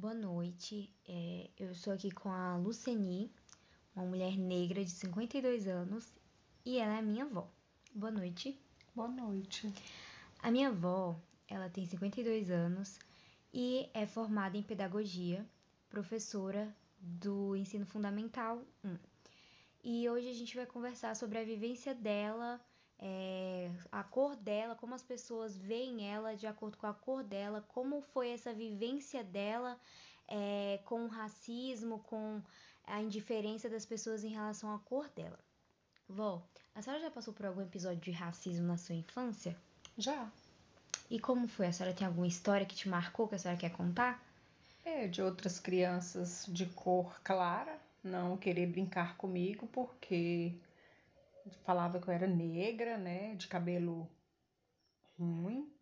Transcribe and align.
Boa 0.00 0.14
noite, 0.14 0.94
é, 1.08 1.50
eu 1.58 1.72
estou 1.72 1.92
aqui 1.92 2.08
com 2.12 2.30
a 2.30 2.56
Luceni, 2.56 3.32
uma 3.96 4.06
mulher 4.06 4.38
negra 4.38 4.84
de 4.84 4.92
52 4.92 5.66
anos 5.66 6.14
e 6.64 6.78
ela 6.78 6.98
é 6.98 7.02
minha 7.02 7.24
avó. 7.24 7.50
Boa 7.92 8.12
noite. 8.12 8.56
Boa 8.94 9.08
noite. 9.08 9.74
A 10.40 10.52
minha 10.52 10.68
avó, 10.68 11.20
ela 11.48 11.68
tem 11.68 11.84
52 11.84 12.48
anos 12.48 12.96
e 13.52 13.90
é 13.92 14.06
formada 14.06 14.56
em 14.56 14.62
pedagogia, 14.62 15.44
professora 15.90 16.72
do 17.00 17.56
ensino 17.56 17.84
fundamental 17.84 18.62
1. 18.84 18.96
E 19.82 20.08
hoje 20.08 20.30
a 20.30 20.34
gente 20.34 20.54
vai 20.54 20.64
conversar 20.64 21.16
sobre 21.16 21.38
a 21.38 21.44
vivência 21.44 21.92
dela, 21.92 22.60
é, 23.00 23.70
a 23.92 24.02
cor 24.02 24.34
dela, 24.36 24.74
como 24.74 24.94
as 24.94 25.02
pessoas 25.02 25.56
veem 25.56 26.10
ela 26.12 26.34
de 26.34 26.46
acordo 26.46 26.76
com 26.76 26.86
a 26.86 26.94
cor 26.94 27.22
dela, 27.22 27.64
como 27.68 28.00
foi 28.00 28.30
essa 28.30 28.52
vivência 28.52 29.22
dela 29.22 29.78
é, 30.26 30.80
com 30.84 31.04
o 31.04 31.08
racismo, 31.08 32.00
com 32.00 32.42
a 32.84 33.00
indiferença 33.00 33.68
das 33.68 33.86
pessoas 33.86 34.24
em 34.24 34.28
relação 34.28 34.74
à 34.74 34.78
cor 34.78 35.08
dela. 35.10 35.38
Vó, 36.08 36.42
a 36.74 36.82
senhora 36.82 37.02
já 37.02 37.10
passou 37.10 37.34
por 37.34 37.46
algum 37.46 37.60
episódio 37.60 38.00
de 38.00 38.10
racismo 38.10 38.66
na 38.66 38.78
sua 38.78 38.94
infância? 38.94 39.56
Já. 39.96 40.30
E 41.10 41.20
como 41.20 41.46
foi? 41.46 41.66
A 41.66 41.72
senhora 41.72 41.94
tem 41.94 42.06
alguma 42.06 42.26
história 42.26 42.66
que 42.66 42.74
te 42.74 42.88
marcou 42.88 43.28
que 43.28 43.34
a 43.34 43.38
senhora 43.38 43.60
quer 43.60 43.70
contar? 43.70 44.22
É, 44.84 45.06
de 45.06 45.22
outras 45.22 45.60
crianças 45.60 46.46
de 46.48 46.66
cor 46.66 47.20
clara 47.22 47.78
não 48.02 48.36
querer 48.36 48.66
brincar 48.66 49.16
comigo 49.16 49.66
porque 49.66 50.54
falava 51.64 52.00
que 52.00 52.08
eu 52.08 52.14
era 52.14 52.26
negra, 52.26 52.96
né, 52.96 53.34
de 53.34 53.48
cabelo 53.48 54.10
ruim, 55.18 55.72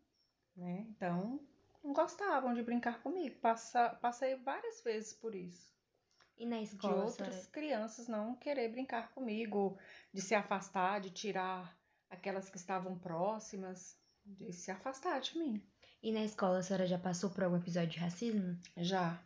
né? 0.57 0.87
Então, 0.91 1.41
não 1.83 1.93
gostavam 1.93 2.55
de 2.55 2.63
brincar 2.63 3.03
comigo. 3.03 3.39
Passa, 3.41 3.91
passei 3.91 4.37
várias 4.37 4.83
vezes 4.83 5.13
por 5.13 5.35
isso. 5.35 5.75
E 6.39 6.45
na 6.45 6.61
escola, 6.61 6.95
de 6.95 7.01
outras 7.01 7.35
senhora... 7.35 7.51
crianças 7.51 8.09
não 8.09 8.35
querer 8.35 8.69
brincar 8.69 9.13
comigo, 9.15 9.79
de 10.13 10.21
se 10.21 10.35
afastar, 10.35 11.01
de 11.01 11.11
tirar 11.11 11.79
aquelas 12.11 12.51
que 12.51 12.57
estavam 12.57 12.99
próximas, 12.99 13.99
de 14.25 14.53
se 14.53 14.71
afastar 14.71 15.21
de 15.21 15.39
mim. 15.39 15.63
E 16.03 16.13
na 16.13 16.25
escola 16.25 16.59
a 16.59 16.63
senhora 16.63 16.87
já 16.87 16.99
passou 16.99 17.31
por 17.31 17.45
algum 17.45 17.57
episódio 17.57 17.91
de 17.91 17.99
racismo? 17.99 18.59
Já. 18.77 19.23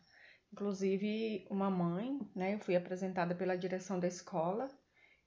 Inclusive, 0.53 1.47
uma 1.50 1.70
mãe, 1.70 2.20
né? 2.34 2.55
Eu 2.55 2.59
fui 2.61 2.77
apresentada 2.77 3.34
pela 3.34 3.56
direção 3.56 3.98
da 3.98 4.09
escola 4.09 4.70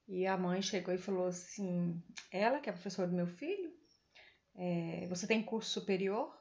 e 0.07 0.27
a 0.27 0.37
mãe 0.37 0.61
chegou 0.61 0.93
e 0.93 0.97
falou 0.97 1.27
assim: 1.27 2.01
Ela, 2.31 2.59
que 2.59 2.69
é 2.69 2.73
professora 2.73 3.07
do 3.07 3.15
meu 3.15 3.27
filho, 3.27 3.73
é, 4.55 5.07
você 5.07 5.25
tem 5.25 5.43
curso 5.43 5.71
superior? 5.71 6.37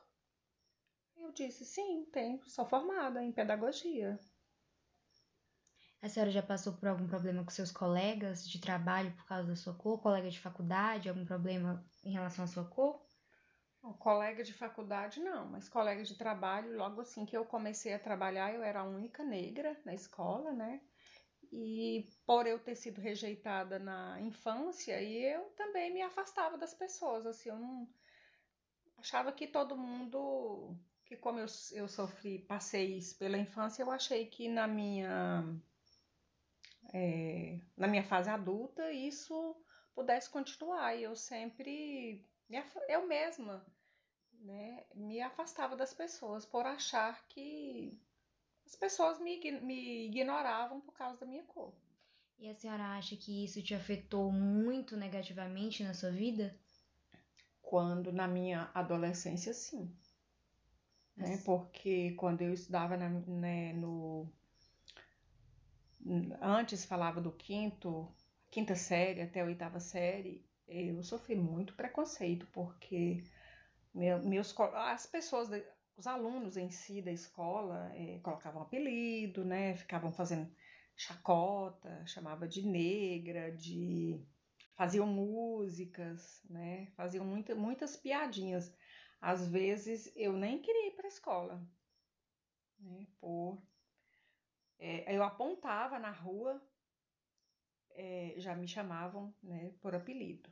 Eu 1.16 1.32
disse: 1.32 1.64
Sim, 1.64 2.04
tenho, 2.12 2.40
sou 2.48 2.66
formada 2.66 3.22
em 3.22 3.32
pedagogia. 3.32 4.18
A 6.02 6.08
senhora 6.08 6.32
já 6.32 6.42
passou 6.42 6.72
por 6.72 6.88
algum 6.88 7.06
problema 7.06 7.44
com 7.44 7.50
seus 7.50 7.70
colegas 7.70 8.48
de 8.48 8.60
trabalho 8.60 9.12
por 9.12 9.24
causa 9.24 9.46
da 9.46 9.54
sua 9.54 9.72
cor? 9.72 10.02
Colega 10.02 10.28
de 10.28 10.40
faculdade, 10.40 11.08
algum 11.08 11.24
problema 11.24 11.86
em 12.02 12.12
relação 12.12 12.44
à 12.44 12.48
sua 12.48 12.64
cor? 12.64 13.00
Colega 13.98 14.42
de 14.42 14.52
faculdade 14.52 15.20
não, 15.20 15.46
mas 15.46 15.68
colega 15.68 16.02
de 16.02 16.16
trabalho, 16.16 16.76
logo 16.76 17.00
assim 17.00 17.24
que 17.24 17.36
eu 17.36 17.44
comecei 17.44 17.92
a 17.94 18.00
trabalhar, 18.00 18.52
eu 18.52 18.64
era 18.64 18.80
a 18.80 18.84
única 18.84 19.24
negra 19.24 19.80
na 19.84 19.94
escola, 19.94 20.52
né? 20.52 20.80
E 21.52 22.08
por 22.26 22.46
eu 22.46 22.58
ter 22.58 22.74
sido 22.74 23.00
rejeitada 23.00 23.78
na 23.78 24.18
infância, 24.22 25.00
e 25.02 25.22
eu 25.22 25.50
também 25.50 25.92
me 25.92 26.00
afastava 26.00 26.56
das 26.56 26.72
pessoas, 26.72 27.26
assim, 27.26 27.50
eu 27.50 27.58
não 27.58 27.86
achava 28.96 29.30
que 29.30 29.46
todo 29.46 29.76
mundo, 29.76 30.74
que 31.04 31.14
como 31.14 31.38
eu, 31.38 31.46
eu 31.72 31.86
sofri, 31.86 32.38
passei 32.38 32.96
isso 32.96 33.18
pela 33.18 33.36
infância, 33.36 33.82
eu 33.82 33.90
achei 33.90 34.26
que 34.26 34.48
na 34.48 34.66
minha 34.66 35.44
é, 36.94 37.60
na 37.76 37.86
minha 37.86 38.04
fase 38.04 38.30
adulta 38.30 38.90
isso 38.90 39.54
pudesse 39.94 40.30
continuar, 40.30 40.96
e 40.96 41.02
eu 41.02 41.14
sempre 41.14 42.26
eu 42.88 43.06
mesma 43.06 43.64
né, 44.40 44.84
me 44.94 45.20
afastava 45.20 45.76
das 45.76 45.94
pessoas 45.94 46.44
por 46.44 46.66
achar 46.66 47.26
que 47.28 47.98
as 48.72 48.76
pessoas 48.76 49.20
me, 49.20 49.38
me 49.60 50.06
ignoravam 50.06 50.80
por 50.80 50.94
causa 50.94 51.20
da 51.20 51.26
minha 51.26 51.42
cor. 51.42 51.74
E 52.38 52.48
a 52.48 52.54
senhora 52.54 52.96
acha 52.96 53.14
que 53.14 53.44
isso 53.44 53.62
te 53.62 53.74
afetou 53.74 54.32
muito 54.32 54.96
negativamente 54.96 55.84
na 55.84 55.92
sua 55.92 56.10
vida? 56.10 56.56
Quando 57.60 58.10
na 58.10 58.26
minha 58.26 58.70
adolescência, 58.74 59.52
sim. 59.52 59.94
Né? 61.14 61.36
Porque 61.44 62.12
quando 62.12 62.40
eu 62.40 62.54
estudava 62.54 62.96
na, 62.96 63.10
né, 63.10 63.74
no. 63.74 64.26
Antes 66.40 66.86
falava 66.86 67.20
do 67.20 67.30
quinto, 67.30 68.10
quinta 68.50 68.74
série 68.74 69.20
até 69.20 69.42
a 69.42 69.44
oitava 69.44 69.78
série, 69.78 70.44
eu 70.66 71.00
sofri 71.02 71.36
muito 71.36 71.74
preconceito, 71.74 72.46
porque 72.52 73.22
meu, 73.94 74.20
meus, 74.24 74.58
as 74.58 75.06
pessoas, 75.06 75.50
os 75.96 76.06
alunos 76.06 76.56
em 76.56 76.70
si 76.70 77.02
da 77.02 77.12
escola 77.12 77.92
é, 77.94 78.18
colocavam 78.20 78.62
apelido, 78.62 79.44
né? 79.44 79.76
Ficavam 79.76 80.12
fazendo 80.12 80.50
chacota, 80.96 82.04
chamava 82.06 82.46
de 82.46 82.66
negra, 82.66 83.50
de 83.52 84.24
faziam 84.74 85.06
músicas, 85.06 86.42
né? 86.48 86.86
Faziam 86.96 87.24
muita, 87.24 87.54
muitas 87.54 87.96
piadinhas. 87.96 88.74
Às 89.20 89.46
vezes 89.46 90.12
eu 90.16 90.32
nem 90.32 90.60
queria 90.60 90.88
ir 90.88 90.96
para 90.96 91.06
a 91.06 91.08
escola, 91.08 91.66
né? 92.78 93.06
Por 93.20 93.62
é, 94.78 95.16
eu 95.16 95.22
apontava 95.22 95.96
na 96.00 96.10
rua, 96.10 96.60
é, 97.90 98.34
já 98.38 98.52
me 98.56 98.66
chamavam, 98.66 99.32
né? 99.40 99.72
Por 99.80 99.94
apelido. 99.94 100.50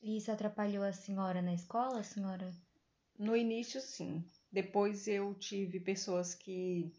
E 0.00 0.18
isso 0.18 0.30
atrapalhou 0.30 0.84
a 0.84 0.92
senhora 0.92 1.42
na 1.42 1.52
escola, 1.52 2.04
senhora? 2.04 2.54
No 3.18 3.36
início, 3.36 3.80
sim. 3.80 4.24
Depois 4.50 5.08
eu 5.08 5.34
tive 5.34 5.80
pessoas 5.80 6.34
que 6.34 6.92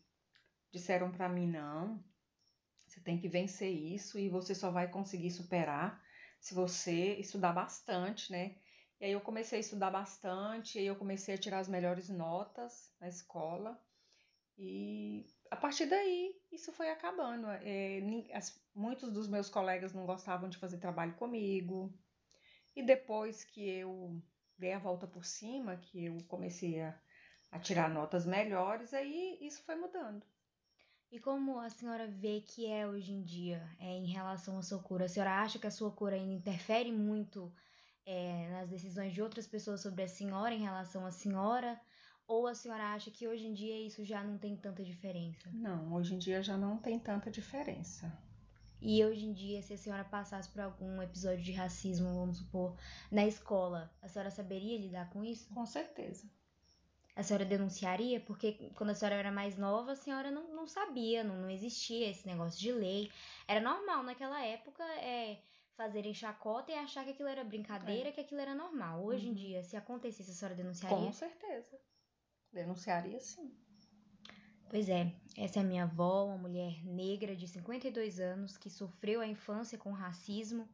disseram 0.71 1.11
para 1.11 1.29
mim 1.29 1.47
não, 1.47 2.03
você 2.87 2.99
tem 3.01 3.19
que 3.19 3.27
vencer 3.29 3.71
isso 3.71 4.19
e 4.19 4.29
você 4.29 4.55
só 4.55 4.71
vai 4.71 4.89
conseguir 4.89 5.31
superar 5.31 6.03
se 6.39 6.53
você 6.53 7.15
estudar 7.15 7.53
bastante, 7.53 8.31
né? 8.31 8.55
E 8.99 9.05
aí 9.05 9.11
eu 9.11 9.21
comecei 9.21 9.57
a 9.57 9.61
estudar 9.61 9.91
bastante, 9.91 10.79
e 10.79 10.85
eu 10.85 10.95
comecei 10.95 11.35
a 11.35 11.37
tirar 11.37 11.59
as 11.59 11.67
melhores 11.67 12.09
notas 12.09 12.91
na 12.99 13.07
escola. 13.07 13.79
E 14.57 15.25
a 15.51 15.55
partir 15.55 15.85
daí, 15.85 16.35
isso 16.51 16.73
foi 16.73 16.89
acabando. 16.89 17.47
É, 17.47 18.01
muitos 18.73 19.11
dos 19.13 19.27
meus 19.27 19.49
colegas 19.49 19.93
não 19.93 20.05
gostavam 20.05 20.49
de 20.49 20.57
fazer 20.57 20.79
trabalho 20.79 21.13
comigo, 21.15 21.93
e 22.75 22.83
depois 22.83 23.43
que 23.43 23.67
eu 23.67 24.21
dei 24.57 24.73
a 24.73 24.79
volta 24.79 25.07
por 25.07 25.25
cima, 25.25 25.77
que 25.77 26.05
eu 26.05 26.17
comecei 26.27 26.81
a, 26.81 26.97
a 27.51 27.59
tirar 27.59 27.89
notas 27.89 28.25
melhores, 28.25 28.93
aí 28.93 29.37
isso 29.41 29.63
foi 29.63 29.75
mudando. 29.75 30.25
E 31.09 31.19
como 31.19 31.59
a 31.59 31.69
senhora 31.69 32.05
vê 32.07 32.41
que 32.41 32.69
é 32.69 32.85
hoje 32.85 33.13
em 33.13 33.23
dia 33.23 33.65
é, 33.79 33.85
em 33.85 34.07
relação 34.07 34.57
à 34.57 34.61
sua 34.61 34.79
cura? 34.79 35.05
A 35.05 35.09
senhora 35.09 35.41
acha 35.41 35.57
que 35.57 35.67
a 35.67 35.71
sua 35.71 35.89
cura 35.89 36.15
ainda 36.15 36.33
interfere 36.33 36.91
muito 36.91 37.53
é, 38.05 38.49
nas 38.49 38.69
decisões 38.69 39.13
de 39.13 39.21
outras 39.21 39.47
pessoas 39.47 39.81
sobre 39.81 40.03
a 40.03 40.07
senhora 40.07 40.53
em 40.53 40.61
relação 40.61 41.05
à 41.05 41.11
senhora? 41.11 41.79
Ou 42.27 42.45
a 42.45 42.53
senhora 42.53 42.93
acha 42.93 43.09
que 43.09 43.25
hoje 43.25 43.47
em 43.47 43.53
dia 43.53 43.79
isso 43.87 44.03
já 44.03 44.21
não 44.21 44.37
tem 44.37 44.57
tanta 44.57 44.83
diferença? 44.83 45.49
Não, 45.53 45.93
hoje 45.93 46.13
em 46.13 46.17
dia 46.17 46.43
já 46.43 46.57
não 46.57 46.77
tem 46.77 46.99
tanta 46.99 47.31
diferença. 47.31 48.11
E 48.81 49.03
hoje 49.03 49.25
em 49.25 49.33
dia, 49.33 49.61
se 49.61 49.73
a 49.73 49.77
senhora 49.77 50.03
passasse 50.03 50.49
por 50.49 50.61
algum 50.61 51.01
episódio 51.01 51.43
de 51.43 51.51
racismo, 51.51 52.13
vamos 52.13 52.37
supor, 52.37 52.75
na 53.11 53.25
escola, 53.25 53.91
a 54.01 54.07
senhora 54.07 54.29
saberia 54.29 54.77
lidar 54.77 55.09
com 55.09 55.23
isso? 55.23 55.51
Com 55.53 55.65
certeza. 55.65 56.29
A 57.15 57.23
senhora 57.23 57.45
denunciaria? 57.45 58.19
Porque 58.19 58.71
quando 58.75 58.91
a 58.91 58.95
senhora 58.95 59.15
era 59.15 59.31
mais 59.31 59.57
nova, 59.57 59.93
a 59.93 59.95
senhora 59.95 60.29
não, 60.29 60.53
não 60.55 60.67
sabia, 60.67 61.23
não, 61.23 61.35
não 61.35 61.49
existia 61.49 62.11
esse 62.11 62.27
negócio 62.27 62.59
de 62.59 62.71
lei. 62.71 63.11
Era 63.47 63.59
normal 63.59 64.03
naquela 64.03 64.39
época 64.45 64.83
é, 65.01 65.39
fazerem 65.75 66.13
chacota 66.13 66.71
e 66.71 66.75
achar 66.75 67.03
que 67.03 67.11
aquilo 67.11 67.27
era 67.27 67.43
brincadeira, 67.43 68.09
é. 68.09 68.11
que 68.11 68.21
aquilo 68.21 68.41
era 68.41 68.53
normal. 68.53 69.03
Hoje 69.03 69.25
uhum. 69.25 69.31
em 69.31 69.35
dia, 69.35 69.63
se 69.63 69.75
acontecesse, 69.75 70.29
a 70.29 70.33
senhora 70.35 70.55
denunciaria? 70.55 70.97
Com 70.97 71.11
certeza. 71.11 71.79
Denunciaria 72.53 73.19
sim. 73.19 73.51
Pois 74.69 74.89
é, 74.89 75.13
essa 75.37 75.59
é 75.59 75.61
a 75.61 75.65
minha 75.65 75.83
avó, 75.83 76.25
uma 76.25 76.37
mulher 76.37 76.83
negra 76.83 77.33
de 77.33 77.47
52 77.47 78.19
anos 78.19 78.57
que 78.57 78.69
sofreu 78.69 79.21
a 79.21 79.27
infância 79.27 79.77
com 79.77 79.93
racismo, 79.93 80.67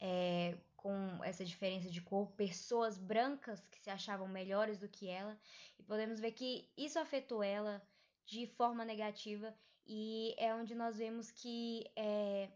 é, 0.00 0.56
com 0.76 1.18
essa 1.24 1.44
diferença 1.44 1.90
de 1.90 2.00
cor, 2.00 2.30
pessoas 2.36 2.96
brancas 2.96 3.66
que 3.66 3.80
se 3.80 3.90
achavam 3.90 4.28
melhores 4.28 4.78
do 4.78 4.88
que 4.88 5.08
ela, 5.08 5.36
e 5.76 5.82
podemos 5.82 6.20
ver 6.20 6.30
que 6.30 6.70
isso 6.76 6.98
afetou 7.00 7.42
ela 7.42 7.82
de 8.24 8.46
forma 8.46 8.84
negativa, 8.84 9.52
e 9.84 10.32
é 10.38 10.54
onde 10.54 10.76
nós 10.76 10.98
vemos 10.98 11.32
que 11.32 11.90
é, 11.96 12.48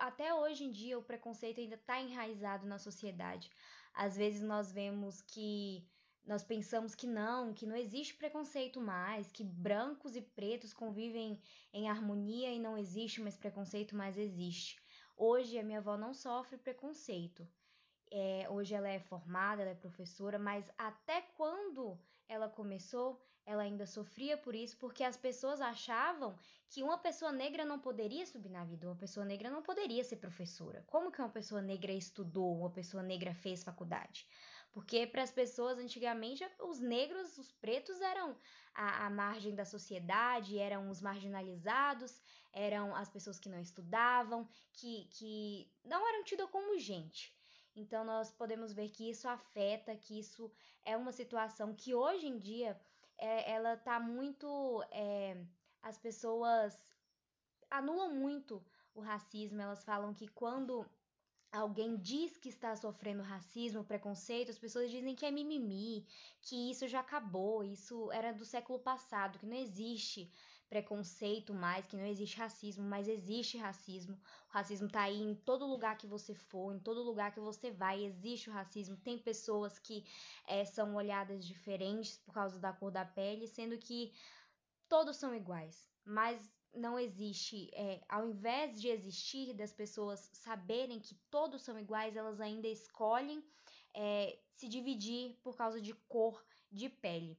até 0.00 0.32
hoje 0.32 0.64
em 0.64 0.70
dia 0.70 0.98
o 0.98 1.02
preconceito 1.02 1.60
ainda 1.60 1.74
está 1.74 2.00
enraizado 2.00 2.66
na 2.66 2.78
sociedade. 2.78 3.50
Às 3.92 4.16
vezes 4.16 4.42
nós 4.42 4.72
vemos 4.72 5.20
que 5.20 5.86
nós 6.28 6.44
pensamos 6.44 6.94
que 6.94 7.06
não, 7.06 7.54
que 7.54 7.64
não 7.64 7.74
existe 7.74 8.14
preconceito 8.14 8.78
mais, 8.82 9.32
que 9.32 9.42
brancos 9.42 10.14
e 10.14 10.20
pretos 10.20 10.74
convivem 10.74 11.40
em 11.72 11.88
harmonia 11.88 12.52
e 12.52 12.60
não 12.60 12.76
existe 12.76 13.22
mais 13.22 13.34
preconceito, 13.34 13.96
mas 13.96 14.18
existe. 14.18 14.78
Hoje 15.16 15.58
a 15.58 15.62
minha 15.62 15.78
avó 15.78 15.96
não 15.96 16.12
sofre 16.12 16.58
preconceito. 16.58 17.48
É, 18.10 18.46
hoje 18.50 18.74
ela 18.74 18.88
é 18.90 19.00
formada, 19.00 19.62
ela 19.62 19.70
é 19.70 19.74
professora, 19.74 20.38
mas 20.38 20.70
até 20.76 21.22
quando 21.34 21.98
ela 22.28 22.46
começou, 22.46 23.18
ela 23.46 23.62
ainda 23.62 23.86
sofria 23.86 24.36
por 24.36 24.54
isso, 24.54 24.76
porque 24.76 25.02
as 25.02 25.16
pessoas 25.16 25.62
achavam 25.62 26.36
que 26.68 26.82
uma 26.82 26.98
pessoa 26.98 27.32
negra 27.32 27.64
não 27.64 27.78
poderia 27.78 28.26
subir 28.26 28.50
na 28.50 28.62
vida, 28.62 28.86
uma 28.86 28.96
pessoa 28.96 29.24
negra 29.24 29.50
não 29.50 29.62
poderia 29.62 30.04
ser 30.04 30.16
professora. 30.16 30.84
Como 30.86 31.10
que 31.10 31.22
uma 31.22 31.30
pessoa 31.30 31.62
negra 31.62 31.90
estudou, 31.90 32.58
uma 32.58 32.70
pessoa 32.70 33.02
negra 33.02 33.32
fez 33.32 33.64
faculdade? 33.64 34.28
Porque 34.72 35.06
para 35.06 35.22
as 35.22 35.30
pessoas 35.30 35.78
antigamente, 35.78 36.48
os 36.60 36.78
negros, 36.78 37.36
os 37.38 37.52
pretos 37.52 38.00
eram 38.00 38.36
a, 38.74 39.06
a, 39.06 39.10
margem 39.10 39.54
da 39.54 39.64
sociedade, 39.64 40.58
eram 40.58 40.90
os 40.90 41.00
marginalizados, 41.00 42.20
eram 42.52 42.94
as 42.94 43.08
pessoas 43.08 43.40
que 43.40 43.48
não 43.48 43.60
estudavam, 43.60 44.48
que, 44.72 45.06
que 45.12 45.72
não 45.84 46.06
eram 46.08 46.22
tidas 46.22 46.50
como 46.50 46.78
gente. 46.78 47.34
Então 47.74 48.04
nós 48.04 48.30
podemos 48.30 48.72
ver 48.72 48.90
que 48.90 49.08
isso 49.10 49.28
afeta, 49.28 49.96
que 49.96 50.18
isso 50.18 50.50
é 50.84 50.96
uma 50.96 51.12
situação 51.12 51.74
que 51.74 51.94
hoje 51.94 52.26
em 52.26 52.38
dia 52.38 52.78
é, 53.16 53.52
ela 53.52 53.74
está 53.74 53.98
muito. 53.98 54.84
É, 54.90 55.36
as 55.82 55.96
pessoas 55.96 56.76
anulam 57.70 58.14
muito 58.14 58.64
o 58.94 59.00
racismo, 59.00 59.60
elas 59.60 59.84
falam 59.84 60.12
que 60.12 60.26
quando 60.28 60.84
alguém 61.52 61.96
diz 61.96 62.36
que 62.36 62.48
está 62.48 62.74
sofrendo 62.76 63.22
racismo, 63.22 63.84
preconceito, 63.84 64.50
as 64.50 64.58
pessoas 64.58 64.90
dizem 64.90 65.14
que 65.14 65.24
é 65.24 65.30
mimimi, 65.30 66.06
que 66.42 66.70
isso 66.70 66.86
já 66.86 67.00
acabou, 67.00 67.64
isso 67.64 68.10
era 68.12 68.32
do 68.32 68.44
século 68.44 68.78
passado, 68.78 69.38
que 69.38 69.46
não 69.46 69.56
existe 69.56 70.30
preconceito 70.68 71.54
mais, 71.54 71.86
que 71.86 71.96
não 71.96 72.04
existe 72.04 72.36
racismo, 72.36 72.84
mas 72.84 73.08
existe 73.08 73.56
racismo. 73.56 74.14
O 74.50 74.52
racismo 74.52 74.88
tá 74.88 75.02
aí 75.02 75.18
em 75.18 75.34
todo 75.34 75.66
lugar 75.66 75.96
que 75.96 76.06
você 76.06 76.34
for, 76.34 76.74
em 76.74 76.78
todo 76.78 77.02
lugar 77.02 77.32
que 77.32 77.40
você 77.40 77.70
vai, 77.70 78.04
existe 78.04 78.50
o 78.50 78.52
racismo. 78.52 78.96
Tem 78.96 79.18
pessoas 79.18 79.78
que 79.78 80.04
é, 80.46 80.64
são 80.64 80.94
olhadas 80.94 81.46
diferentes 81.46 82.18
por 82.18 82.34
causa 82.34 82.58
da 82.58 82.72
cor 82.72 82.90
da 82.90 83.04
pele, 83.04 83.46
sendo 83.46 83.78
que 83.78 84.12
todos 84.88 85.16
são 85.16 85.34
iguais. 85.34 85.88
Mas 86.04 86.57
não 86.74 86.98
existe, 86.98 87.70
é, 87.72 88.00
ao 88.08 88.28
invés 88.28 88.80
de 88.80 88.88
existir 88.88 89.54
das 89.54 89.72
pessoas 89.72 90.20
saberem 90.32 91.00
que 91.00 91.14
todos 91.30 91.62
são 91.62 91.78
iguais, 91.78 92.16
elas 92.16 92.40
ainda 92.40 92.68
escolhem 92.68 93.42
é, 93.94 94.38
se 94.52 94.68
dividir 94.68 95.36
por 95.42 95.56
causa 95.56 95.80
de 95.80 95.94
cor 95.94 96.44
de 96.70 96.88
pele. 96.88 97.38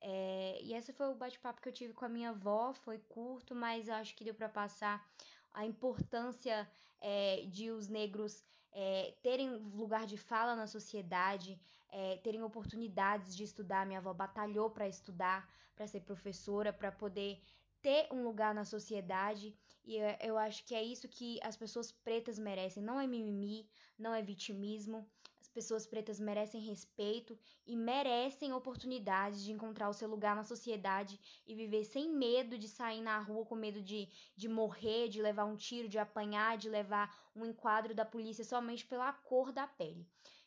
É, 0.00 0.58
e 0.62 0.74
esse 0.74 0.92
foi 0.92 1.08
o 1.08 1.14
bate-papo 1.14 1.60
que 1.60 1.68
eu 1.68 1.72
tive 1.72 1.92
com 1.92 2.04
a 2.04 2.08
minha 2.08 2.30
avó, 2.30 2.72
foi 2.72 2.98
curto, 2.98 3.54
mas 3.54 3.88
eu 3.88 3.94
acho 3.94 4.14
que 4.14 4.24
deu 4.24 4.34
para 4.34 4.48
passar 4.48 5.04
a 5.52 5.66
importância 5.66 6.70
é, 7.00 7.44
de 7.46 7.70
os 7.70 7.88
negros 7.88 8.44
é, 8.72 9.14
terem 9.22 9.56
lugar 9.56 10.06
de 10.06 10.16
fala 10.16 10.54
na 10.54 10.66
sociedade, 10.66 11.60
é, 11.90 12.16
terem 12.18 12.42
oportunidades 12.42 13.36
de 13.36 13.42
estudar. 13.42 13.86
Minha 13.86 13.98
avó 13.98 14.12
batalhou 14.14 14.70
para 14.70 14.86
estudar, 14.86 15.48
para 15.74 15.86
ser 15.86 16.00
professora, 16.00 16.72
para 16.72 16.92
poder 16.92 17.42
ter 17.82 18.08
um 18.12 18.24
lugar 18.24 18.54
na 18.54 18.64
sociedade 18.64 19.54
e 19.84 19.96
eu 20.20 20.36
acho 20.36 20.64
que 20.64 20.74
é 20.74 20.82
isso 20.82 21.08
que 21.08 21.40
as 21.42 21.56
pessoas 21.56 21.90
pretas 21.90 22.38
merecem. 22.38 22.82
Não 22.82 23.00
é 23.00 23.06
mimimi, 23.06 23.66
não 23.98 24.14
é 24.14 24.20
vitimismo. 24.20 25.08
As 25.40 25.48
pessoas 25.48 25.86
pretas 25.86 26.20
merecem 26.20 26.60
respeito 26.60 27.38
e 27.66 27.74
merecem 27.74 28.52
oportunidades 28.52 29.42
de 29.42 29.50
encontrar 29.50 29.88
o 29.88 29.94
seu 29.94 30.06
lugar 30.06 30.36
na 30.36 30.44
sociedade 30.44 31.18
e 31.46 31.54
viver 31.54 31.84
sem 31.84 32.12
medo 32.12 32.58
de 32.58 32.68
sair 32.68 33.00
na 33.00 33.18
rua 33.18 33.46
com 33.46 33.54
medo 33.54 33.80
de, 33.80 34.08
de 34.36 34.46
morrer, 34.46 35.08
de 35.08 35.22
levar 35.22 35.46
um 35.46 35.56
tiro, 35.56 35.88
de 35.88 35.98
apanhar, 35.98 36.58
de 36.58 36.68
levar 36.68 37.16
um 37.34 37.46
enquadro 37.46 37.94
da 37.94 38.04
polícia 38.04 38.44
somente 38.44 38.84
pela 38.84 39.12
cor 39.12 39.52
da 39.52 39.66
pele. 39.66 40.06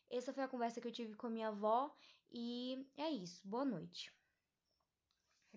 Essa 0.10 0.32
foi 0.32 0.44
a 0.44 0.48
conversa 0.48 0.80
que 0.80 0.88
eu 0.88 0.92
tive 0.92 1.16
com 1.16 1.28
a 1.28 1.32
minha 1.32 1.48
avó 1.48 1.92
e 2.32 2.86
é 2.96 3.10
isso. 3.10 3.42
Boa 3.48 3.66
noite. 3.66 4.21